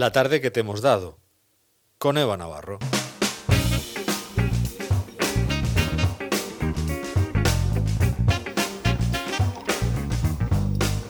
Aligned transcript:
La 0.00 0.10
tarde 0.10 0.40
que 0.40 0.50
te 0.50 0.58
hemos 0.58 0.80
dado, 0.82 1.20
con 1.98 2.18
Eva 2.18 2.36
Navarro. 2.36 2.80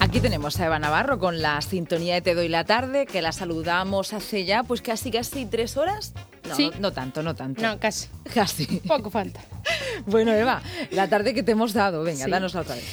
Aquí 0.01 0.21
tenemos 0.21 0.61
a 0.61 0.67
Eva 0.67 0.79
Navarro 0.79 1.19
con 1.19 1.41
la 1.43 1.61
sintonía 1.61 2.15
de 2.15 2.23
Te 2.23 2.35
doy 2.35 2.49
la 2.49 2.65
tarde, 2.65 3.07
que 3.07 3.23
la 3.23 3.33
saludamos 3.33 4.13
hace 4.13 4.45
ya 4.45 4.63
pues 4.63 4.81
casi 4.83 5.11
casi 5.11 5.47
tres 5.47 5.77
horas. 5.77 6.13
No, 6.49 6.55
Sí. 6.55 6.71
no, 6.75 6.81
no 6.81 6.93
tanto, 6.93 7.23
no 7.23 7.35
tanto. 7.35 7.63
No, 7.63 7.79
casi. 7.81 8.09
Casi. 8.35 8.67
Poco 8.87 9.11
falta. 9.11 9.41
Bueno, 10.07 10.33
Eva, 10.35 10.61
la 10.91 11.09
tarde 11.09 11.33
que 11.35 11.43
te 11.43 11.53
hemos 11.53 11.73
dado, 11.73 12.03
venga, 12.03 12.25
Sí. 12.27 12.31
danosla 12.31 12.61
otra 12.63 12.75
vez. 12.75 12.85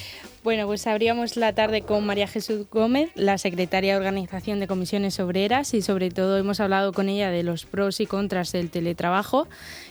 Bueno, 0.43 0.65
pues 0.65 0.87
abríamos 0.87 1.37
la 1.37 1.53
tarde 1.53 1.83
con 1.83 2.03
María 2.03 2.25
Jesús 2.25 2.65
Gómez, 2.71 3.11
la 3.13 3.37
secretaria 3.37 3.93
de 3.93 3.99
Organización 3.99 4.59
de 4.59 4.65
Comisiones 4.65 5.19
Obreras, 5.19 5.75
y 5.75 5.83
sobre 5.83 6.09
todo 6.09 6.35
hemos 6.39 6.59
hablado 6.59 6.93
con 6.93 7.09
ella 7.09 7.29
de 7.29 7.43
los 7.43 7.65
pros 7.65 7.99
y 7.99 8.07
contras 8.07 8.51
del 8.51 8.71
teletrabajo, 8.71 9.47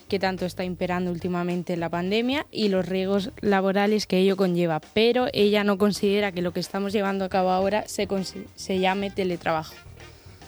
que 0.08 0.18
tanto 0.18 0.46
está 0.46 0.64
imperando 0.64 1.12
últimamente 1.12 1.74
en 1.74 1.80
la 1.80 1.88
pandemia, 1.88 2.46
y 2.50 2.68
los 2.68 2.84
riesgos 2.84 3.30
laborales 3.40 4.08
que 4.08 4.18
ello 4.18 4.36
conlleva. 4.36 4.80
Pero 4.92 5.28
ella 5.32 5.62
no 5.62 5.78
considera 5.78 6.32
que 6.32 6.42
lo 6.42 6.52
que 6.52 6.58
estamos 6.58 6.92
llevando 6.92 7.24
a 7.24 7.28
cabo 7.28 7.50
ahora 7.50 7.86
se, 7.86 8.08
se 8.56 8.78
llame 8.80 9.12
teletrabajo. 9.12 9.74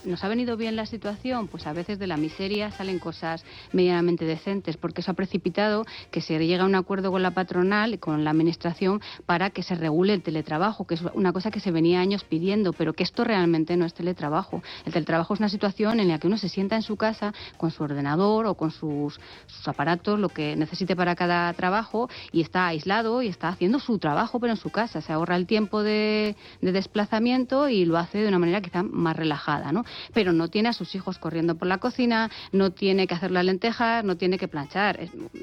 Nos 0.05 0.23
ha 0.25 0.29
venido 0.29 0.57
bien 0.57 0.77
la 0.77 0.87
situación, 0.87 1.49
pues 1.49 1.67
a 1.67 1.73
veces 1.73 1.99
de 1.99 2.07
la 2.07 2.17
miseria 2.17 2.71
salen 2.71 2.99
cosas 2.99 3.45
medianamente 3.73 4.25
decentes, 4.25 4.77
porque 4.77 5.01
eso 5.01 5.11
ha 5.11 5.15
precipitado 5.15 5.85
que 6.11 6.21
se 6.21 6.39
llegue 6.39 6.61
a 6.61 6.65
un 6.65 6.75
acuerdo 6.75 7.11
con 7.11 7.23
la 7.23 7.33
patronal 7.33 7.95
y 7.95 7.99
con 7.99 8.25
la 8.25 8.31
administración 8.31 9.01
para 9.27 9.51
que 9.51 9.63
se 9.63 9.75
regule 9.75 10.15
el 10.15 10.23
teletrabajo, 10.23 10.87
que 10.87 10.95
es 10.95 11.03
una 11.15 11.33
cosa 11.33 11.51
que 11.51 11.61
se 11.61 11.71
venía 11.71 12.01
años 12.01 12.25
pidiendo, 12.25 12.73
pero 12.73 12.93
que 12.93 13.03
esto 13.03 13.25
realmente 13.25 13.77
no 13.77 13.85
es 13.85 13.95
teletrabajo. 13.95 14.63
El 14.85 14.93
teletrabajo 14.93 15.35
es 15.35 15.41
una 15.41 15.49
situación 15.49 16.01
en 16.01 16.09
la 16.09 16.19
que 16.19 16.27
uno 16.27 16.39
se 16.39 16.49
sienta 16.49 16.77
en 16.77 16.83
su 16.83 16.97
casa 16.97 17.33
con 17.57 17.71
su 17.71 17.83
ordenador 17.83 18.47
o 18.47 18.55
con 18.55 18.71
sus, 18.71 19.21
sus 19.47 19.69
aparatos, 19.69 20.19
lo 20.19 20.29
que 20.29 20.57
necesite 20.57 20.97
para 20.97 21.15
cada 21.15 21.53
trabajo, 21.53 22.09
y 22.33 22.41
está 22.41 22.67
aislado 22.67 23.23
y 23.23 23.29
está 23.29 23.49
haciendo 23.49 23.79
su 23.79 23.99
trabajo, 23.99 24.41
pero 24.41 24.53
en 24.53 24.59
su 24.59 24.71
casa. 24.71 25.01
Se 25.01 25.13
ahorra 25.13 25.37
el 25.37 25.47
tiempo 25.47 25.83
de, 25.83 26.37
de 26.61 26.73
desplazamiento 26.73 27.69
y 27.69 27.85
lo 27.85 27.99
hace 27.99 28.19
de 28.19 28.29
una 28.29 28.39
manera 28.39 28.61
quizá 28.61 28.83
más 28.83 29.17
relajada, 29.17 29.73
¿no? 29.73 29.85
Pero 30.15 30.33
no 30.33 30.49
tiene 30.49 30.69
a 30.69 30.73
sus 30.73 30.95
hijos 30.95 31.19
corriendo 31.19 31.55
por 31.55 31.69
la 31.69 31.79
cocina, 31.79 32.31
no 32.53 32.71
tiene 32.71 33.07
que 33.07 33.15
hacer 33.15 33.31
las 33.31 33.45
lentejas, 33.45 34.05
no 34.05 34.17
tiene 34.17 34.39
que 34.39 34.49
planchar. 34.49 35.01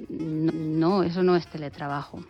No, 0.10 0.52
no, 0.54 1.04
eso 1.04 1.24
no 1.24 1.36
es 1.36 1.48
teletrabajo. 1.48 2.24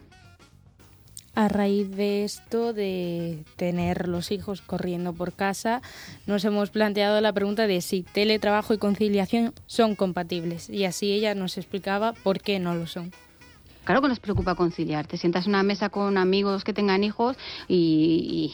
A 1.35 1.47
raíz 1.47 1.89
de 1.95 2.25
esto, 2.25 2.73
de 2.73 3.45
tener 3.55 4.07
los 4.09 4.31
hijos 4.31 4.61
corriendo 4.61 5.13
por 5.13 5.31
casa, 5.31 5.81
nos 6.25 6.43
hemos 6.43 6.69
planteado 6.69 7.21
la 7.21 7.31
pregunta 7.31 7.65
de 7.65 7.79
si 7.81 8.03
teletrabajo 8.03 8.73
y 8.73 8.77
conciliación 8.77 9.53
son 9.65 9.95
compatibles. 9.95 10.69
Y 10.69 10.83
así 10.85 11.13
ella 11.13 11.35
nos 11.35 11.57
explicaba 11.57 12.11
por 12.13 12.41
qué 12.41 12.59
no 12.59 12.75
lo 12.75 12.87
son. 12.87 13.13
Claro 13.85 14.01
que 14.01 14.09
nos 14.09 14.19
preocupa 14.19 14.55
conciliar. 14.55 15.07
Te 15.07 15.17
sientas 15.17 15.45
en 15.45 15.51
una 15.51 15.63
mesa 15.63 15.89
con 15.89 16.17
amigos 16.17 16.63
que 16.65 16.73
tengan 16.73 17.03
hijos 17.03 17.37
y, 17.69 18.51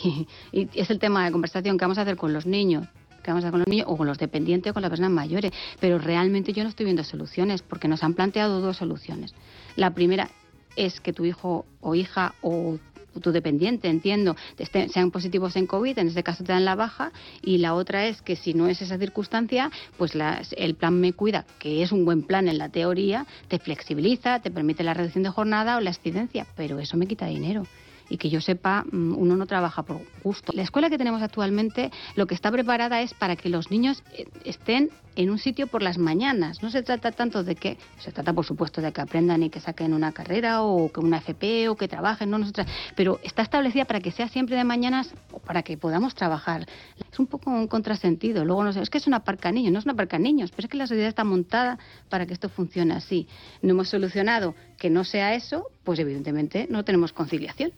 y- 0.52 0.60
y 0.62 0.80
es 0.80 0.90
el 0.92 1.00
tema 1.00 1.26
de 1.26 1.32
conversación 1.32 1.78
que 1.78 1.86
vamos 1.86 1.98
a 1.98 2.02
hacer 2.02 2.18
con 2.18 2.34
los 2.34 2.46
niños. 2.46 2.88
¿Qué 3.26 3.32
vamos 3.32 3.44
a 3.44 3.50
con 3.50 3.60
los 3.62 3.68
niños 3.68 3.88
o 3.90 3.98
con 3.98 4.06
los 4.06 4.20
dependientes 4.20 4.70
o 4.70 4.74
con 4.76 4.84
las 4.84 4.92
personas 4.92 5.10
mayores? 5.10 5.52
Pero 5.80 5.98
realmente 5.98 6.54
yo 6.54 6.62
no 6.62 6.70
estoy 6.70 6.84
viendo 6.84 7.04
soluciones 7.04 7.64
porque 7.64 7.88
nos 7.88 8.04
han 8.04 8.14
planteado 8.14 8.62
dos 8.62 8.78
soluciones. 8.78 9.34
La 9.76 9.96
primera 9.96 10.30
es 10.76 11.02
que 11.02 11.12
tu 11.12 11.26
hijo 11.26 11.66
o 11.82 11.96
hija 11.96 12.36
o 12.42 12.78
tu 13.22 13.32
dependiente, 13.32 13.88
entiendo, 13.88 14.36
estén- 14.60 14.90
sean 14.90 15.10
positivos 15.10 15.56
en 15.56 15.66
COVID, 15.66 15.98
en 15.98 16.08
este 16.10 16.22
caso 16.22 16.44
te 16.44 16.52
dan 16.52 16.66
la 16.66 16.76
baja, 16.76 17.14
y 17.42 17.58
la 17.60 17.74
otra 17.74 18.06
es 18.06 18.22
que 18.22 18.36
si 18.36 18.54
no 18.54 18.68
es 18.68 18.82
esa 18.82 18.98
circunstancia, 19.00 19.72
pues 19.98 20.14
las- 20.14 20.54
el 20.58 20.76
plan 20.76 21.00
Me 21.00 21.14
Cuida, 21.14 21.46
que 21.58 21.82
es 21.82 21.92
un 21.92 22.06
buen 22.06 22.22
plan 22.24 22.48
en 22.48 22.58
la 22.60 22.70
teoría, 22.70 23.26
te 23.48 23.58
flexibiliza, 23.58 24.40
te 24.42 24.52
permite 24.52 24.84
la 24.84 24.94
reducción 24.94 25.24
de 25.24 25.30
jornada 25.30 25.78
o 25.78 25.80
la 25.80 25.90
excedencia, 25.92 26.46
pero 26.56 26.78
eso 26.80 26.98
me 26.98 27.08
quita 27.08 27.26
dinero. 27.26 27.66
Y 28.10 28.18
que 28.18 28.30
yo 28.30 28.40
sepa, 28.42 28.84
mm, 28.92 29.16
uno 29.18 29.36
no 29.36 29.46
trabaja 29.48 29.84
por 29.84 30.02
gusto. 30.24 30.54
La 30.54 30.62
escuela 30.62 30.90
que 30.90 30.98
tenemos 30.98 31.22
actualmente 31.22 31.92
lo 32.16 32.28
que 32.28 32.36
está 32.36 32.52
preparada 32.52 33.02
es 33.02 33.14
para 33.14 33.36
que 33.36 33.50
los 33.50 33.72
niños 33.72 34.04
eh, 34.14 34.26
estén 34.44 34.90
en 35.16 35.30
un 35.30 35.40
sitio 35.40 35.68
por 35.68 35.82
las 35.82 35.98
mañanas. 35.98 36.62
No 36.62 36.70
se 36.70 36.84
trata 36.84 37.12
tanto 37.12 37.44
de 37.44 37.56
que, 37.56 37.78
se 38.00 38.12
trata 38.12 38.34
por 38.34 38.46
supuesto 38.46 38.82
de 38.82 38.92
que 38.92 39.02
aprendan 39.02 39.44
y 39.44 39.50
que 39.50 39.60
saquen 39.62 39.94
una 39.94 40.12
carrera 40.12 40.62
o 40.62 40.92
que 40.92 41.00
una 41.00 41.18
FP 41.20 41.70
o 41.70 41.76
que 41.78 41.88
trabajen, 41.88 42.30
no, 42.30 42.38
no 42.38 42.46
se 42.46 42.52
trata- 42.52 42.72
pero 42.96 43.20
está 43.24 43.42
establecida 43.42 43.86
para 43.86 44.02
que 44.02 44.12
sea 44.12 44.28
siempre 44.28 44.56
de 44.58 44.64
mañanas 44.66 45.14
o 45.32 45.40
para 45.40 45.64
que 45.64 45.78
podamos 45.78 46.16
trabajar. 46.16 46.68
Es 47.12 47.18
un 47.18 47.28
poco 47.28 47.50
un 47.50 47.68
contrasentido. 47.68 48.44
Luego 48.46 48.64
no 48.66 48.74
sé, 48.74 48.82
es 48.82 48.90
que 48.90 48.98
es 48.98 49.08
una 49.08 49.22
parca 49.24 49.52
niños, 49.52 49.72
no 49.72 49.80
es 49.80 49.86
una 49.86 49.94
parca 49.96 50.20
niños, 50.20 50.52
pero 50.52 50.66
es 50.66 50.70
que 50.70 50.78
la 50.78 50.86
sociedad 50.88 51.08
está 51.08 51.24
montada 51.24 51.80
para 52.10 52.26
que 52.26 52.34
esto 52.34 52.50
funcione 52.50 52.94
así. 52.94 53.28
No 53.62 53.72
hemos 53.72 53.88
solucionado 53.90 54.54
que 54.78 54.90
no 54.90 55.06
sea 55.06 55.34
eso, 55.34 55.68
pues 55.86 55.98
evidentemente 56.00 56.68
no 56.70 56.84
tenemos 56.84 57.14
conciliación. 57.14 57.72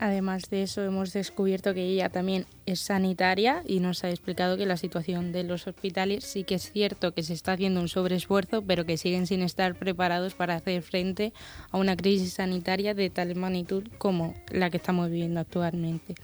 Además 0.00 0.48
de 0.48 0.62
eso, 0.62 0.82
hemos 0.82 1.12
descubierto 1.12 1.74
que 1.74 1.82
ella 1.82 2.08
también 2.08 2.46
es 2.66 2.78
sanitaria 2.78 3.64
y 3.66 3.80
nos 3.80 4.04
ha 4.04 4.10
explicado 4.10 4.56
que 4.56 4.64
la 4.64 4.76
situación 4.76 5.32
de 5.32 5.42
los 5.42 5.66
hospitales 5.66 6.22
sí 6.22 6.44
que 6.44 6.54
es 6.54 6.70
cierto 6.70 7.14
que 7.14 7.24
se 7.24 7.32
está 7.32 7.54
haciendo 7.54 7.80
un 7.80 7.88
sobreesfuerzo, 7.88 8.62
pero 8.62 8.86
que 8.86 8.96
siguen 8.96 9.26
sin 9.26 9.42
estar 9.42 9.74
preparados 9.74 10.34
para 10.34 10.54
hacer 10.54 10.82
frente 10.82 11.32
a 11.72 11.78
una 11.78 11.96
crisis 11.96 12.34
sanitaria 12.34 12.94
de 12.94 13.10
tal 13.10 13.34
magnitud 13.34 13.88
como 13.98 14.34
la 14.52 14.70
que 14.70 14.76
estamos 14.76 15.10
viviendo 15.10 15.40
actualmente. 15.40 16.14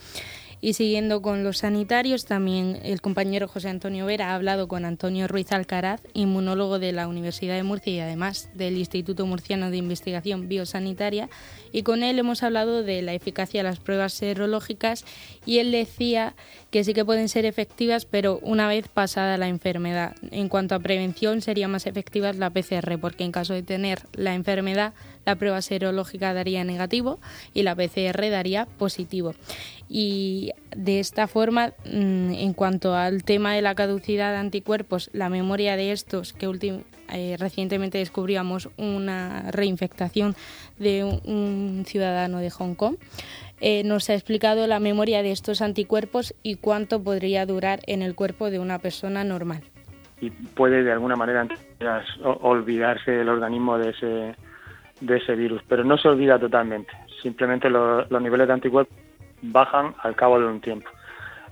Y 0.64 0.72
siguiendo 0.72 1.20
con 1.20 1.44
los 1.44 1.58
sanitarios, 1.58 2.25
también 2.25 2.80
el 2.84 3.02
compañero 3.02 3.48
José 3.48 3.69
Antonio 3.69 4.06
Vera 4.06 4.30
ha 4.30 4.34
hablado 4.34 4.66
con 4.66 4.86
Antonio 4.86 5.28
Ruiz 5.28 5.52
Alcaraz, 5.52 6.00
inmunólogo 6.14 6.78
de 6.78 6.92
la 6.92 7.06
Universidad 7.06 7.54
de 7.54 7.62
Murcia 7.62 7.92
y 7.92 8.00
además 8.00 8.48
del 8.54 8.78
Instituto 8.78 9.26
Murciano 9.26 9.70
de 9.70 9.76
Investigación 9.76 10.48
Biosanitaria, 10.48 11.28
y 11.70 11.82
con 11.82 12.02
él 12.02 12.19
hemos 12.19 12.42
hablado 12.42 12.82
de 12.82 13.02
la 13.02 13.12
eficacia 13.12 13.60
de 13.60 13.69
las 13.69 13.78
pruebas 13.78 14.14
serológicas 14.14 15.04
y 15.44 15.58
él 15.58 15.70
decía 15.70 16.34
que 16.70 16.82
sí 16.82 16.94
que 16.94 17.04
pueden 17.04 17.28
ser 17.28 17.44
efectivas, 17.44 18.06
pero 18.06 18.38
una 18.41 18.66
vez 18.66 18.88
pasada 18.88 19.36
la 19.36 19.48
enfermedad. 19.48 20.16
En 20.31 20.48
cuanto 20.48 20.75
a 20.75 20.81
prevención, 20.81 21.42
sería 21.42 21.69
más 21.69 21.86
efectiva 21.86 22.32
la 22.32 22.48
PCR, 22.48 22.98
porque 22.98 23.25
en 23.25 23.32
caso 23.32 23.52
de 23.52 23.62
tener 23.62 24.00
la 24.14 24.34
enfermedad, 24.34 24.94
la 25.26 25.36
prueba 25.36 25.60
serológica 25.62 26.32
daría 26.32 26.64
negativo 26.64 27.19
y 27.52 27.64
la 27.64 27.75
PCR 27.75 28.31
daría 28.31 28.66
positivo. 28.66 29.34
Y 29.88 30.52
de 30.74 31.00
esta 31.00 31.26
forma, 31.28 31.68
mm, 31.84 32.32
en 32.34 32.52
cuanto 32.54 32.94
al 32.94 33.22
tema 33.22 33.54
de 33.54 33.62
la 33.62 33.74
caducidad 33.74 34.32
de 34.32 34.38
anticuerpos, 34.38 35.10
la 35.12 35.28
memoria 35.28 35.76
de 35.76 35.92
estos, 35.92 36.32
que 36.32 36.46
eh, 37.12 37.36
recientemente 37.38 37.98
descubríamos 37.98 38.70
una 38.78 39.50
reinfectación 39.50 40.34
de 40.78 41.04
un, 41.04 41.84
ciudadano 41.86 42.38
de 42.38 42.50
Hong 42.50 42.74
Kong, 42.74 42.96
eh, 43.60 43.82
nos 43.84 44.08
ha 44.10 44.14
explicado 44.14 44.66
la 44.66 44.80
memoria 44.80 45.22
de 45.22 45.30
estos 45.30 45.60
anticuerpos 45.62 46.34
y 46.42 46.56
cuánto 46.56 47.02
podría 47.02 47.46
durar 47.46 47.80
en 47.86 48.02
el 48.02 48.14
cuerpo 48.14 48.50
de 48.50 48.58
una 48.58 48.78
persona 48.78 49.22
normal. 49.24 49.62
y 50.20 50.30
puede 50.30 50.82
de 50.84 50.92
alguna 50.92 51.16
manera 51.16 51.46
olvidarse 52.40 53.20
el 53.20 53.28
organismo 53.28 53.76
de 53.76 53.90
ese 53.90 54.34
de 55.00 55.16
ese 55.18 55.34
virus, 55.34 55.60
pero 55.68 55.84
no 55.84 55.98
se 55.98 56.08
olvida 56.08 56.38
totalmente. 56.38 56.90
Simplemente 57.20 57.68
lo- 57.68 58.06
los 58.06 58.22
niveles 58.22 58.46
de 58.46 58.52
anticuerpos 58.54 58.96
bajan 59.53 59.94
al 60.03 60.15
cabo 60.16 60.38
de 60.41 60.47
un 60.47 60.60
tiempo. 60.60 60.88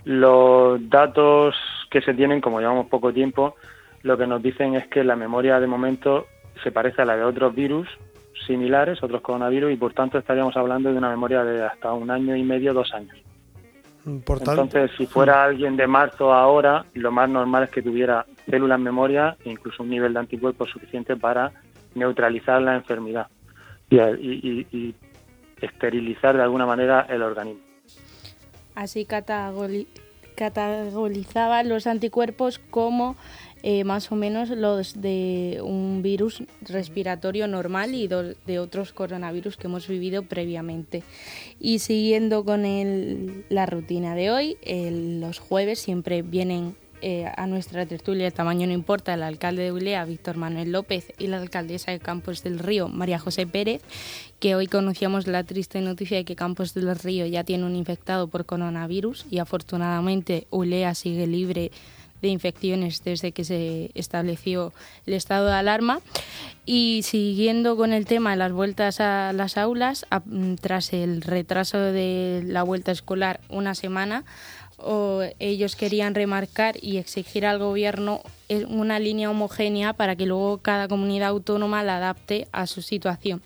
Los 0.05 0.89
datos 0.89 1.55
que 1.89 2.01
se 2.01 2.13
tienen, 2.13 2.41
como 2.41 2.59
llevamos 2.59 2.87
poco 2.87 3.13
tiempo, 3.13 3.55
lo 4.01 4.17
que 4.17 4.27
nos 4.27 4.41
dicen 4.41 4.75
es 4.75 4.87
que 4.87 5.03
la 5.03 5.15
memoria 5.15 5.59
de 5.59 5.67
momento 5.67 6.25
se 6.63 6.71
parece 6.71 7.01
a 7.01 7.05
la 7.05 7.15
de 7.15 7.23
otros 7.23 7.55
virus 7.55 7.87
similares, 8.47 9.01
otros 9.01 9.21
coronavirus, 9.21 9.71
y 9.71 9.77
por 9.77 9.93
tanto 9.93 10.17
estaríamos 10.17 10.57
hablando 10.57 10.91
de 10.91 10.97
una 10.97 11.09
memoria 11.09 11.43
de 11.43 11.63
hasta 11.63 11.93
un 11.93 12.11
año 12.11 12.35
y 12.35 12.43
medio, 12.43 12.73
dos 12.73 12.93
años. 12.93 13.15
Por 14.25 14.39
tanto, 14.39 14.63
Entonces, 14.63 14.91
si 14.97 15.05
fuera 15.05 15.45
alguien 15.45 15.77
de 15.77 15.87
marzo 15.87 16.33
a 16.33 16.41
ahora, 16.41 16.83
lo 16.93 17.11
más 17.11 17.29
normal 17.29 17.63
es 17.63 17.69
que 17.69 17.81
tuviera 17.81 18.25
células 18.49 18.77
en 18.77 18.83
memoria 18.83 19.37
e 19.45 19.51
incluso 19.51 19.83
un 19.83 19.89
nivel 19.89 20.11
de 20.13 20.19
anticuerpos 20.19 20.69
suficiente 20.71 21.15
para 21.15 21.51
neutralizar 21.95 22.61
la 22.61 22.75
enfermedad 22.75 23.27
y, 23.89 23.97
y- 23.97 24.67
y- 24.71 24.77
y 24.77 24.95
esterilizar 25.61 26.35
de 26.35 26.43
alguna 26.43 26.65
manera 26.65 27.05
el 27.07 27.21
organismo. 27.21 27.61
Así 28.75 29.05
categorizaba 30.35 31.63
los 31.63 31.87
anticuerpos 31.87 32.59
como 32.59 33.15
eh, 33.65 33.85
más 33.85 34.11
o 34.11 34.15
menos 34.15 34.49
los 34.49 34.99
de 35.01 35.61
un 35.63 36.01
virus 36.03 36.43
respiratorio 36.61 37.47
normal 37.47 37.95
y 37.95 38.07
de 38.09 38.59
otros 38.59 38.91
coronavirus 38.91 39.55
que 39.55 39.67
hemos 39.67 39.87
vivido 39.87 40.23
previamente. 40.23 41.01
Y 41.61 41.79
siguiendo 41.79 42.43
con 42.43 42.65
el- 42.65 43.45
la 43.47 43.65
rutina 43.65 44.15
de 44.15 44.31
hoy, 44.31 44.57
el- 44.63 45.21
los 45.21 45.39
jueves 45.39 45.79
siempre 45.79 46.23
vienen 46.23 46.75
eh, 47.05 47.29
a 47.35 47.47
nuestra 47.47 47.85
tertulia, 47.85 48.27
el 48.27 48.33
tamaño 48.33 48.65
no 48.65 48.71
importa, 48.71 49.13
el 49.13 49.23
alcalde 49.23 49.63
de 49.63 49.73
Ulea, 49.73 50.05
Víctor 50.05 50.37
Manuel 50.37 50.71
López, 50.71 51.11
y 51.17 51.27
la 51.27 51.35
alcaldesa 51.35 51.91
de 51.91 51.99
Campos 51.99 52.43
del 52.43 52.59
Río, 52.59 52.87
María 52.87 53.19
José 53.19 53.45
Pérez, 53.45 53.81
que 54.39 54.55
hoy 54.55 54.67
conocíamos 54.67 55.27
la 55.27 55.43
triste 55.43 55.81
noticia 55.81 56.15
de 56.15 56.23
que 56.23 56.37
Campos 56.37 56.73
del 56.73 56.95
Río 56.97 57.25
ya 57.25 57.43
tiene 57.43 57.65
un 57.65 57.75
infectado 57.75 58.29
por 58.29 58.45
coronavirus 58.45 59.25
y 59.29 59.39
afortunadamente 59.39 60.47
Ulea 60.49 60.95
sigue 60.95 61.27
libre 61.27 61.71
de 62.21 62.29
infecciones 62.29 63.03
desde 63.03 63.33
que 63.33 63.43
se 63.43 63.91
estableció 63.95 64.71
el 65.05 65.13
estado 65.13 65.47
de 65.47 65.55
alarma. 65.55 65.99
Y 66.65 67.01
siguiendo 67.03 67.75
con 67.75 67.91
el 67.91 68.05
tema 68.05 68.31
de 68.31 68.37
las 68.37 68.53
vueltas 68.53 69.01
a 69.01 69.33
las 69.33 69.57
aulas, 69.57 70.05
tras 70.61 70.93
el 70.93 71.21
retraso 71.21 71.77
de 71.77 72.41
la 72.45 72.63
vuelta 72.63 72.93
escolar 72.93 73.41
una 73.49 73.75
semana, 73.75 74.23
o 74.77 75.21
ellos 75.39 75.75
querían 75.75 76.15
remarcar 76.15 76.75
y 76.81 76.97
exigir 76.97 77.45
al 77.45 77.59
gobierno 77.59 78.21
una 78.67 78.99
línea 78.99 79.29
homogénea 79.29 79.93
para 79.93 80.15
que 80.15 80.25
luego 80.25 80.59
cada 80.59 80.87
comunidad 80.87 81.29
autónoma 81.29 81.83
la 81.83 81.97
adapte 81.97 82.47
a 82.51 82.67
su 82.67 82.81
situación. 82.81 83.41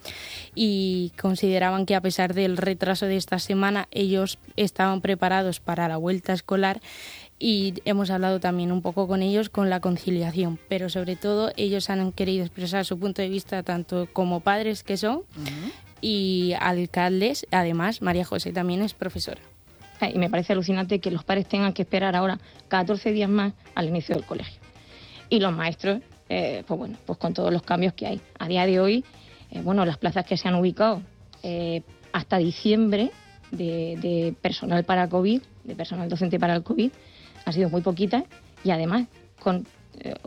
Y 0.56 1.12
consideraban 1.20 1.86
que 1.86 1.96
a 1.96 2.02
pesar 2.02 2.34
del 2.34 2.58
retraso 2.58 3.06
de 3.06 3.18
esta 3.18 3.40
semana, 3.40 3.88
ellos 3.92 4.38
estaban 4.56 5.02
preparados 5.02 5.60
para 5.60 5.88
la 5.88 5.98
vuelta 5.98 6.34
escolar 6.34 6.82
y 7.40 7.76
hemos 7.86 8.10
hablado 8.10 8.40
también 8.40 8.72
un 8.72 8.82
poco 8.82 9.08
con 9.08 9.22
ellos 9.22 9.50
con 9.50 9.70
la 9.70 9.80
conciliación, 9.80 10.60
pero 10.68 10.90
sobre 10.90 11.16
todo 11.16 11.52
ellos 11.56 11.90
han 11.90 12.12
querido 12.12 12.44
expresar 12.44 12.84
su 12.84 12.98
punto 12.98 13.22
de 13.22 13.30
vista 13.30 13.62
tanto 13.64 14.08
como 14.12 14.40
padres 14.40 14.84
que 14.84 14.98
son 14.98 15.22
y 16.02 16.54
alcaldes. 16.60 17.46
Además, 17.52 18.02
María 18.02 18.26
José 18.26 18.52
también 18.54 18.82
es 18.82 18.94
profesora. 18.94 19.42
Y 20.02 20.18
me 20.20 20.30
parece 20.30 20.54
alucinante 20.54 21.00
que 21.00 21.12
los 21.12 21.24
padres 21.24 21.48
tengan 21.48 21.74
que 21.74 21.82
esperar 21.82 22.16
ahora 22.16 22.40
14 22.68 23.12
días 23.12 23.30
más 23.30 23.54
al 23.76 23.88
inicio 23.88 24.16
del 24.16 24.26
colegio. 24.26 24.60
Y 25.30 25.40
los 25.40 25.54
maestros, 25.54 26.02
eh, 26.30 26.64
pues 26.68 26.78
bueno, 26.78 26.98
pues 27.06 27.18
con 27.18 27.34
todos 27.34 27.52
los 27.52 27.64
cambios 27.64 27.94
que 27.94 28.08
hay. 28.08 28.22
A 28.40 28.48
día 28.48 28.66
de 28.66 28.80
hoy, 28.80 29.04
eh, 29.52 29.62
bueno, 29.62 29.86
las 29.86 29.98
plazas 29.98 30.26
que 30.26 30.38
se 30.38 30.48
han 30.48 30.56
ubicado 30.56 31.02
eh, 31.44 31.82
hasta 32.14 32.38
diciembre 32.38 33.12
de, 33.52 34.36
personal 34.42 34.84
para 34.84 35.08
COVID, 35.10 35.42
de 35.64 35.76
personal 35.76 36.10
docente 36.10 36.40
para 36.40 36.56
el 36.56 36.64
COVID, 36.64 36.92
han 37.46 37.54
sido 37.54 37.70
muy 37.70 37.82
poquitas 37.82 38.24
y 38.64 38.72
además 38.72 39.08
con, 39.40 39.66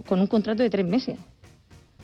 con 0.07 0.21
un 0.21 0.27
contrato 0.27 0.63
de 0.63 0.71
tres 0.71 0.87
meses. 0.87 1.19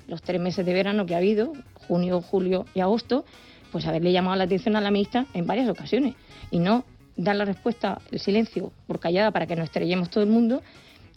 Los 0.08 0.22
tres 0.22 0.40
meses 0.40 0.64
de 0.64 0.72
verano 0.72 1.04
que 1.04 1.14
ha 1.14 1.18
habido, 1.18 1.52
junio, 1.74 2.20
julio 2.20 2.66
y 2.74 2.80
agosto, 2.80 3.24
pues 3.72 3.86
haberle 3.86 4.12
llamado 4.12 4.36
la 4.36 4.44
atención 4.44 4.76
a 4.76 4.80
la 4.80 4.90
ministra 4.90 5.26
en 5.34 5.46
varias 5.46 5.68
ocasiones 5.68 6.14
y 6.50 6.58
no 6.58 6.84
dar 7.16 7.36
la 7.36 7.44
respuesta, 7.44 8.00
el 8.10 8.20
silencio 8.20 8.72
por 8.86 9.00
callada 9.00 9.30
para 9.30 9.46
que 9.46 9.56
nos 9.56 9.64
estrellemos 9.64 10.10
todo 10.10 10.22
el 10.24 10.30
mundo 10.30 10.62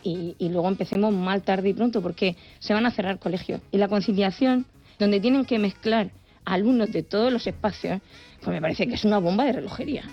y, 0.04 0.36
luego 0.40 0.68
empecemos 0.69 1.13
mal 1.13 1.42
tarde 1.42 1.69
y 1.69 1.74
pronto 1.74 2.01
porque 2.01 2.36
se 2.60 2.74
van 2.74 2.86
a 2.86 2.92
cerrar 2.92 3.19
colegios. 3.19 3.62
Y 3.72 3.78
la 3.78 3.88
conciliación, 3.88 4.66
donde 4.98 5.19
tienen 5.19 5.46
que 5.46 5.60
mezclar 5.60 6.12
alumnos 6.46 6.92
de 6.92 7.04
todos 7.04 7.31
los 7.31 7.46
espacios, 7.48 8.01
pues 8.42 8.50
me 8.50 8.62
parece 8.62 8.88
que 8.88 8.96
es 8.96 9.04
una 9.04 9.19
bomba 9.19 9.46
de 9.46 9.54
relojería. 9.54 10.04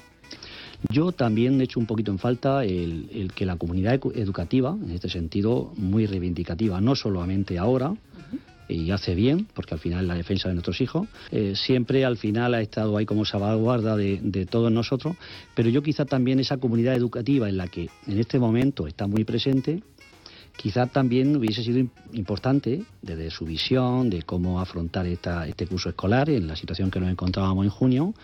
Yo 0.90 1.12
también 1.12 1.60
he 1.60 1.64
hecho 1.64 1.80
un 1.80 1.86
poquito 1.86 2.10
en 2.10 2.18
falta 2.18 2.64
el, 2.64 3.30
que 3.34 3.46
la 3.46 3.56
comunidad 3.56 3.94
educativa, 4.14 4.76
en 4.80 4.90
este 4.90 5.08
sentido, 5.08 5.72
muy 5.76 6.06
reivindicativa, 6.06 6.80
no 6.80 6.94
solamente 6.94 7.58
ahora, 7.58 7.94
y 8.68 8.90
hace 8.90 9.14
bien, 9.14 9.46
porque 9.54 9.74
al 9.74 9.80
final 9.80 10.02
es 10.02 10.08
la 10.08 10.14
defensa 10.14 10.48
de 10.48 10.54
nuestros 10.54 10.80
hijos. 10.80 11.08
Eh, 11.30 11.54
siempre 11.54 12.04
al 12.04 12.16
final 12.16 12.54
ha 12.54 12.60
estado 12.60 12.96
ahí 12.96 13.06
como 13.06 13.24
salvaguarda 13.24 13.96
de, 13.96 14.20
de 14.22 14.46
todos 14.46 14.72
nosotros, 14.72 15.16
pero 15.54 15.68
yo 15.68 15.82
quizá 15.82 16.04
también 16.04 16.40
esa 16.40 16.56
comunidad 16.56 16.94
educativa 16.94 17.48
en 17.48 17.56
la 17.56 17.68
que 17.68 17.88
en 18.06 18.18
este 18.18 18.38
momento 18.38 18.86
está 18.86 19.06
muy 19.06 19.24
presente, 19.24 19.82
quizá 20.56 20.86
también 20.86 21.36
hubiese 21.36 21.62
sido 21.62 21.86
importante 22.12 22.82
desde 23.02 23.30
su 23.30 23.44
visión 23.44 24.10
de 24.10 24.22
cómo 24.22 24.60
afrontar 24.60 25.06
esta, 25.06 25.46
este 25.46 25.66
curso 25.66 25.90
escolar 25.90 26.30
en 26.30 26.46
la 26.46 26.56
situación 26.56 26.90
que 26.90 26.98
nos 26.98 27.10
encontrábamos 27.10 27.64
en 27.64 27.70
junio, 27.70 28.14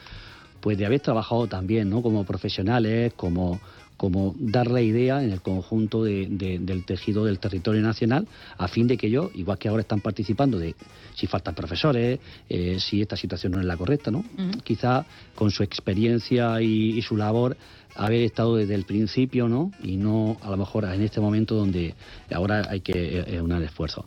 pues 0.61 0.79
de 0.79 0.87
haber 0.87 1.01
trabajado 1.01 1.47
también 1.47 1.91
¿no? 1.91 2.03
como 2.03 2.25
profesionales, 2.25 3.13
como 3.15 3.61
como 4.03 4.35
dar 4.37 4.69
la 4.69 4.81
idea 4.81 5.23
en 5.23 5.31
el 5.31 5.43
conjunto 5.43 6.03
del 6.03 6.85
tejido 6.85 7.25
del 7.25 7.39
territorio 7.39 7.83
nacional, 7.83 8.27
a 8.59 8.67
fin 8.67 8.89
de 8.89 8.97
que 8.97 9.07
ellos, 9.07 9.31
igual 9.37 9.59
que 9.59 9.69
ahora 9.69 9.83
están 9.83 10.01
participando 10.01 10.59
de 10.59 10.75
si 11.15 11.29
faltan 11.29 11.55
profesores, 11.55 12.19
eh, 12.49 12.81
si 12.81 13.01
esta 13.01 13.17
situación 13.17 13.53
no 13.53 13.61
es 13.61 13.65
la 13.65 13.77
correcta, 13.77 14.11
¿no? 14.11 14.25
Quizá 14.65 15.07
con 15.37 15.53
su 15.53 15.63
experiencia 15.63 16.61
y, 16.61 17.01
su 17.03 17.17
labor 17.17 17.57
haber 17.95 18.23
estado 18.23 18.57
desde 18.57 18.75
el 18.75 18.87
principio, 18.87 19.47
¿no? 19.49 19.71
Y 19.85 19.97
no 19.99 20.37
a 20.43 20.51
lo 20.51 20.57
mejor 20.57 20.85
en 20.85 21.01
este 21.03 21.21
momento 21.21 21.55
donde 21.55 21.95
ahora 22.35 22.67
hay 22.69 22.81
que 22.81 23.21
eh, 23.21 23.41
unar 23.41 23.63
esfuerzo. 23.63 24.05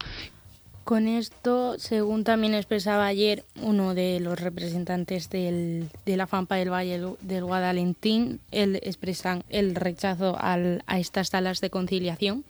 Con 0.86 1.08
esto, 1.08 1.80
según 1.80 2.24
también 2.24 2.54
expresaba 2.54 3.08
ayer 3.08 3.44
uno 3.60 3.96
de 3.96 4.20
los 4.20 4.40
representantes 4.40 5.32
del, 5.32 5.90
de 6.06 6.16
la 6.16 6.28
FAMPA 6.28 6.58
del 6.58 6.72
Valle 6.72 7.02
del 7.22 7.44
Guadalentín, 7.44 8.40
él 8.52 8.80
expresan 8.84 9.44
el 9.50 9.74
rechazo 9.74 10.38
al, 10.40 10.84
a 10.86 11.00
estas 11.00 11.30
salas 11.30 11.60
de 11.60 11.72
conciliación, 11.72 12.46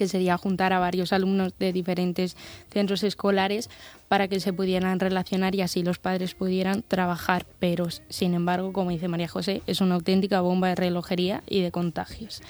que 0.00 0.08
sería 0.08 0.36
juntar 0.36 0.72
a 0.72 0.80
varios 0.80 1.12
alumnos 1.12 1.52
de 1.60 1.72
diferentes 1.72 2.36
centros 2.72 3.04
escolares 3.04 3.70
para 4.08 4.26
que 4.26 4.40
se 4.40 4.52
pudieran 4.52 4.98
relacionar 4.98 5.54
y 5.54 5.60
así 5.60 5.84
los 5.84 6.00
padres 6.00 6.34
pudieran 6.34 6.82
trabajar. 6.82 7.46
Pero, 7.60 7.86
sin 8.08 8.34
embargo, 8.34 8.72
como 8.72 8.90
dice 8.90 9.06
María 9.06 9.28
José, 9.28 9.62
es 9.68 9.80
una 9.80 9.94
auténtica 9.94 10.40
bomba 10.40 10.70
de 10.70 10.74
relojería 10.74 11.44
y 11.46 11.60
de 11.60 11.70
contagios. 11.70 12.42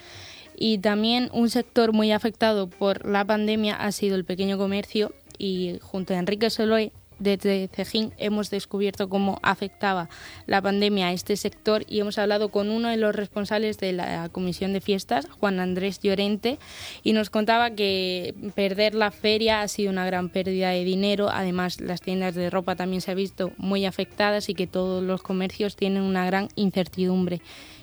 Y 0.62 0.76
también 0.78 1.30
un 1.32 1.48
sector 1.48 1.94
muy 1.94 2.12
afectado 2.12 2.68
por 2.68 3.06
la 3.06 3.24
pandemia 3.24 3.74
ha 3.76 3.90
sido 3.92 4.14
el 4.14 4.26
pequeño 4.26 4.58
comercio 4.58 5.14
y 5.38 5.78
junto 5.80 6.12
a 6.12 6.18
Enrique 6.18 6.50
Soloy 6.50 6.92
desde 7.18 7.68
Cejín 7.72 8.12
hemos 8.18 8.50
descubierto 8.50 9.08
cómo 9.08 9.38
afectaba 9.42 10.10
la 10.46 10.60
pandemia 10.60 11.08
a 11.08 11.12
este 11.12 11.36
sector 11.36 11.84
y 11.88 12.00
hemos 12.00 12.18
hablado 12.18 12.50
con 12.50 12.68
uno 12.70 12.88
de 12.88 12.98
los 12.98 13.14
responsables 13.14 13.78
de 13.78 13.94
la 13.94 14.28
Comisión 14.28 14.74
de 14.74 14.82
Fiestas, 14.82 15.28
Juan 15.38 15.60
Andrés 15.60 16.00
Llorente, 16.00 16.58
y 17.02 17.14
nos 17.14 17.30
contaba 17.30 17.70
que 17.70 18.34
perder 18.54 18.94
la 18.94 19.10
feria 19.12 19.62
ha 19.62 19.68
sido 19.68 19.90
una 19.90 20.04
gran 20.04 20.28
pérdida 20.28 20.70
de 20.70 20.84
dinero. 20.84 21.30
Además, 21.30 21.80
las 21.80 22.02
tiendas 22.02 22.34
de 22.34 22.50
ropa 22.50 22.76
también 22.76 23.00
se 23.00 23.12
han 23.12 23.16
visto 23.16 23.52
muy 23.56 23.86
afectadas 23.86 24.50
y 24.50 24.54
que 24.54 24.66
todos 24.66 25.02
los 25.02 25.22
comercios 25.22 25.76
tienen 25.76 26.02
una 26.02 26.26
gran 26.26 26.48
incertidumbre. 26.54 27.40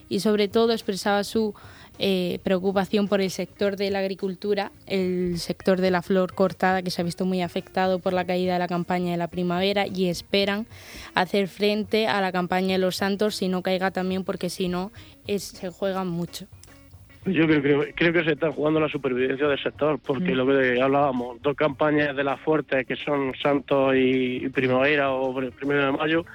Y 0.09 0.19
sobre 0.19 0.47
todo 0.47 0.71
expresaba 0.71 1.23
su 1.23 1.53
eh, 1.99 2.39
preocupación 2.43 3.07
por 3.07 3.21
el 3.21 3.31
sector 3.31 3.75
de 3.75 3.89
la 3.89 3.99
agricultura, 3.99 4.71
el 4.85 5.39
sector 5.39 5.81
de 5.81 5.89
la 5.89 6.03
flor 6.03 6.33
cortada 6.35 6.83
que 6.83 6.91
se 6.91 7.01
ha 7.01 7.05
visto 7.05 7.25
muy 7.25 7.41
afectado 7.41 7.97
por 7.97 8.13
la 8.13 8.23
caída 8.23 8.53
de 8.53 8.59
la 8.59 8.67
campaña 8.67 9.11
de 9.11 9.17
la 9.17 9.29
primavera 9.29 9.87
y 9.87 10.07
esperan 10.07 10.67
hacer 11.15 11.47
frente 11.47 12.07
a 12.07 12.21
la 12.21 12.31
campaña 12.31 12.73
de 12.73 12.77
los 12.77 12.97
santos 12.97 13.35
si 13.35 13.47
no 13.47 13.63
caiga 13.63 13.89
también 13.89 14.23
porque 14.23 14.51
si 14.51 14.67
no 14.67 14.91
se 15.25 15.69
juegan 15.71 16.07
mucho. 16.07 16.45
Yo 17.25 17.45
creo, 17.45 17.83
creo, 17.95 18.13
que 18.13 18.23
se 18.23 18.33
está 18.33 18.51
jugando 18.51 18.79
la 18.79 18.87
supervivencia 18.87 19.47
del 19.47 19.61
sector, 19.61 19.99
porque 19.99 20.31
mm. 20.31 20.37
lo 20.37 20.47
que 20.47 20.81
hablábamos, 20.81 21.41
dos 21.41 21.55
campañas 21.55 22.15
de 22.15 22.23
las 22.23 22.39
fuertes 22.39 22.85
que 22.85 22.95
son 22.95 23.33
Santos 23.41 23.95
y 23.97 24.47
Primavera 24.49 25.11
o 25.11 25.35
Primero 25.35 25.87
de 25.87 25.91
Mayo, 25.91 26.25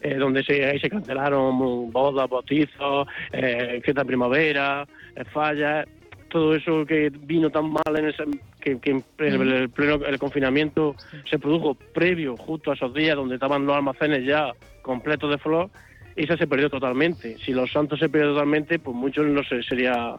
eh, 0.00 0.14
donde 0.14 0.42
se, 0.42 0.64
ahí 0.64 0.78
se 0.80 0.90
cancelaron 0.90 1.90
bodas, 1.92 2.28
bautizos, 2.28 3.06
eh, 3.32 3.80
fiesta 3.84 4.04
primavera, 4.04 4.86
eh, 5.14 5.24
fallas, 5.24 5.86
todo 6.28 6.54
eso 6.54 6.86
que 6.86 7.10
vino 7.10 7.50
tan 7.50 7.70
mal 7.70 7.96
en 7.96 8.06
ese, 8.06 8.24
que, 8.60 8.78
el, 9.18 9.68
pleno 9.70 10.04
el 10.06 10.18
confinamiento 10.18 10.94
se 11.28 11.38
produjo 11.38 11.74
previo 11.74 12.36
justo 12.36 12.70
a 12.70 12.74
esos 12.74 12.94
días 12.94 13.16
donde 13.16 13.34
estaban 13.34 13.66
los 13.66 13.76
almacenes 13.76 14.24
ya 14.24 14.52
completos 14.82 15.30
de 15.30 15.38
flor 15.38 15.70
y 16.16 16.24
eso 16.24 16.36
se 16.36 16.46
perdió 16.46 16.70
totalmente. 16.70 17.36
Si 17.38 17.52
los 17.52 17.70
santos 17.72 17.98
se 17.98 18.08
perdió 18.08 18.30
totalmente, 18.30 18.78
pues 18.78 18.96
mucho 18.96 19.22
no 19.22 19.42
se, 19.44 19.62
sería 19.62 20.16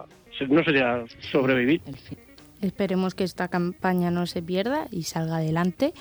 no 0.48 0.64
sería 0.64 1.04
sobrevivir. 1.20 1.82
Esperemos 2.62 3.16
que 3.16 3.24
esta 3.24 3.48
campaña 3.48 4.12
no 4.12 4.26
se 4.28 4.42
pierda 4.42 4.88
y 4.92 5.04
salga 5.04 5.38
adelante. 5.38 5.94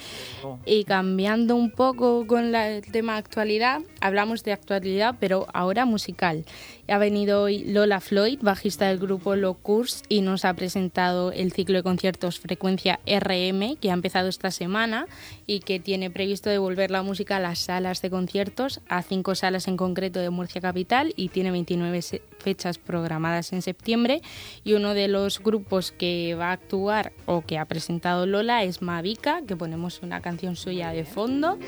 Y 0.66 0.84
cambiando 0.84 1.56
un 1.56 1.70
poco 1.70 2.26
con 2.26 2.54
el 2.54 2.82
tema 2.82 3.16
actualidad, 3.16 3.80
hablamos 4.00 4.44
de 4.44 4.52
actualidad, 4.52 5.16
pero 5.18 5.46
ahora 5.52 5.84
musical. 5.84 6.44
Ha 6.88 6.98
venido 6.98 7.42
hoy 7.42 7.64
Lola 7.64 8.00
Floyd, 8.00 8.40
bajista 8.42 8.88
del 8.88 8.98
grupo 8.98 9.36
Locurs, 9.36 10.02
y 10.08 10.22
nos 10.22 10.44
ha 10.44 10.54
presentado 10.54 11.30
el 11.30 11.52
ciclo 11.52 11.76
de 11.76 11.82
conciertos 11.84 12.40
Frecuencia 12.40 12.98
RM, 13.06 13.76
que 13.76 13.90
ha 13.90 13.94
empezado 13.94 14.28
esta 14.28 14.50
semana 14.50 15.06
y 15.46 15.60
que 15.60 15.78
tiene 15.78 16.10
previsto 16.10 16.50
devolver 16.50 16.90
la 16.90 17.02
música 17.02 17.36
a 17.36 17.40
las 17.40 17.60
salas 17.60 18.02
de 18.02 18.10
conciertos, 18.10 18.80
a 18.88 19.02
cinco 19.02 19.36
salas 19.36 19.68
en 19.68 19.76
concreto 19.76 20.18
de 20.18 20.30
Murcia 20.30 20.60
Capital, 20.60 21.14
y 21.16 21.28
tiene 21.28 21.52
29 21.52 22.00
fechas 22.38 22.78
programadas 22.78 23.52
en 23.52 23.62
septiembre. 23.62 24.20
Y 24.64 24.72
uno 24.72 24.92
de 24.92 25.06
los 25.06 25.38
grupos 25.38 25.92
que 25.92 26.34
va 26.34 26.49
actuar 26.52 27.12
o 27.26 27.42
que 27.42 27.58
ha 27.58 27.64
presentado 27.64 28.26
Lola 28.26 28.64
es 28.64 28.82
Mavica, 28.82 29.42
que 29.46 29.56
ponemos 29.56 30.02
una 30.02 30.20
canción 30.20 30.56
suya 30.56 30.92
de 30.92 31.04
fondo 31.04 31.58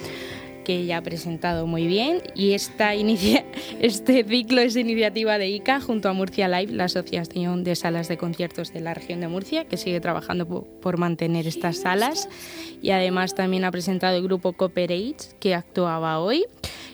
que 0.62 0.76
ella 0.76 0.98
ha 0.98 1.02
presentado 1.02 1.66
muy 1.66 1.86
bien 1.86 2.22
y 2.34 2.52
esta 2.52 2.94
este 3.80 4.24
ciclo 4.24 4.60
es 4.60 4.76
iniciativa 4.76 5.38
de 5.38 5.48
ICA 5.48 5.80
junto 5.80 6.08
a 6.08 6.12
Murcia 6.12 6.48
Live, 6.48 6.72
la 6.72 6.84
Asociación 6.84 7.64
de 7.64 7.74
Salas 7.74 8.08
de 8.08 8.16
Conciertos 8.16 8.72
de 8.72 8.80
la 8.80 8.94
región 8.94 9.20
de 9.20 9.28
Murcia, 9.28 9.64
que 9.64 9.76
sigue 9.76 10.00
trabajando 10.00 10.46
por, 10.46 10.98
mantener 10.98 11.46
estas 11.46 11.78
salas 11.78 12.28
y 12.80 12.90
además 12.90 13.34
también 13.34 13.64
ha 13.64 13.70
presentado 13.70 14.16
el 14.16 14.22
grupo 14.22 14.52
Cooperate 14.52 15.16
que 15.40 15.54
actuaba 15.54 16.20
hoy 16.20 16.44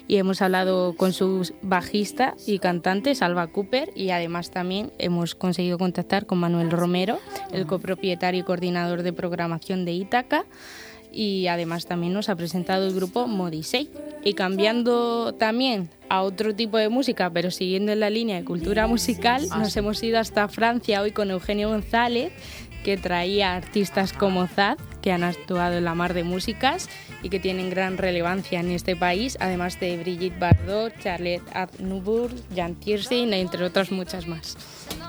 y 0.08 0.16
hemos 0.16 0.42
hablado 0.42 0.96
con 0.96 1.12
su 1.12 1.52
bajista 1.62 2.34
y 2.46 2.58
cantante 2.58 3.14
Salva 3.14 3.46
Cooper 3.46 3.90
y 3.94 4.10
además 4.10 4.50
también 4.50 4.90
hemos 4.98 5.34
conseguido 5.34 5.78
contactar 5.78 6.26
con 6.26 6.38
Manuel 6.38 6.70
Romero, 6.70 7.18
el 7.52 7.66
copropietario 7.66 8.40
y 8.40 8.44
coordinador 8.44 9.02
de 9.02 9.12
programación 9.12 9.84
de 9.84 9.92
Ítaca 9.92 10.46
y 11.12 11.46
además 11.46 11.86
también 11.86 12.12
nos 12.12 12.28
ha 12.28 12.36
presentado 12.36 12.86
el 12.86 12.94
grupo 12.94 13.26
Modisei. 13.26 13.90
Y 14.24 14.34
cambiando 14.34 15.34
también 15.34 15.88
a 16.08 16.22
otro 16.22 16.54
tipo 16.54 16.76
de 16.76 16.88
música, 16.88 17.30
pero 17.30 17.50
siguiendo 17.50 17.92
en 17.92 18.00
la 18.00 18.10
línea 18.10 18.36
de 18.36 18.44
cultura 18.44 18.86
musical, 18.86 19.46
nos 19.48 19.76
hemos 19.76 20.02
ido 20.02 20.18
hasta 20.18 20.48
Francia 20.48 21.00
hoy 21.00 21.12
con 21.12 21.30
Eugenio 21.30 21.68
González, 21.70 22.32
que 22.84 22.96
traía 22.96 23.54
artistas 23.54 24.12
como 24.12 24.46
Zad, 24.46 24.78
que 25.08 25.12
han 25.12 25.24
actuado 25.24 25.78
en 25.78 25.86
la 25.86 25.94
mar 25.94 26.12
de 26.12 26.22
músicas 26.22 26.86
y 27.22 27.30
que 27.30 27.40
tienen 27.40 27.70
gran 27.70 27.96
relevancia 27.96 28.60
en 28.60 28.70
este 28.70 28.94
país, 28.94 29.38
además 29.40 29.80
de 29.80 29.96
Brigitte 29.96 30.38
Bardot, 30.38 30.92
Charlotte 30.98 31.40
Aznavour, 31.54 32.30
Jan 32.54 32.74
Tiersin, 32.74 33.32
entre 33.32 33.64
otras 33.64 33.90
muchas 33.90 34.26
más. 34.26 34.58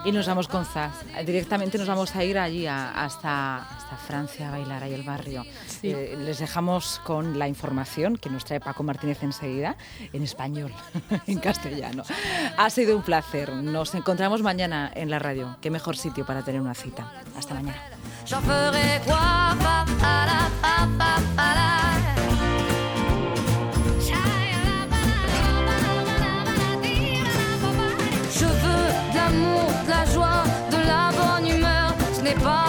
Y 0.06 0.14
nos 0.14 0.26
vamos 0.26 0.48
con 0.48 0.64
Zaz. 0.64 0.94
Directamente 1.26 1.78
nos 1.78 1.90
vamos 1.90 2.16
a 2.16 2.24
ir 2.24 2.38
allí 2.38 2.66
hasta, 2.66 3.58
hasta 3.58 3.98
Francia 3.98 4.48
a 4.48 4.52
bailar 4.52 4.84
ahí 4.84 4.94
el 4.94 5.04
barrio. 5.04 5.44
Eh, 5.84 6.16
les 6.18 6.40
dejamos 6.40 7.02
con 7.04 7.38
la 7.38 7.50
información 7.50 8.16
que 8.16 8.30
nos 8.30 8.46
trae 8.46 8.62
Paco 8.62 8.84
Martínez 8.84 9.22
enseguida, 9.22 9.76
en 10.14 10.24
español, 10.24 10.72
en 11.28 11.40
castellano. 11.40 12.04
Ha 12.56 12.70
sido 12.70 12.96
un 12.96 13.04
placer. 13.04 13.52
Nos 13.52 13.94
encontramos 13.96 14.42
mañana 14.44 14.90
en 14.96 15.10
la 15.10 15.20
radio. 15.20 15.58
Qué 15.60 15.70
mejor 15.70 15.98
sitio 15.98 16.26
para 16.26 16.42
tener 16.42 16.62
una 16.62 16.74
cita. 16.74 17.12
Hasta 17.36 17.54
mañana. 17.54 17.99
j'en 18.30 18.42
ferai 18.42 19.02
quoi 19.06 19.18
Je 28.32 28.46
veux 28.46 28.88
de 29.12 29.16
l'amour, 29.16 29.72
de 29.86 29.90
la 29.90 30.06
joie, 30.14 30.44
de 30.72 30.78
la 30.78 31.10
bonne 31.18 31.48
humeur, 31.48 31.96
ce 32.14 32.22
n'est 32.22 32.36
pas 32.36 32.69